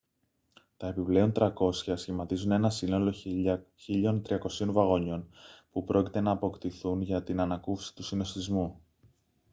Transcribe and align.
τα 0.77 0.87
επιπλέον 0.87 1.31
300 1.35 1.49
σχηματίζουν 1.73 2.51
ένα 2.51 2.69
σύνολο 2.69 3.13
1.300 3.87 4.71
βαγονιών 4.71 5.29
που 5.71 5.83
πρόκειται 5.83 6.21
να 6.21 6.31
αποκτηθούν 6.31 7.01
για 7.01 7.23
την 7.23 7.39
ανακούφιση 7.39 7.95
του 7.95 8.03
συνωστισμού 8.03 8.81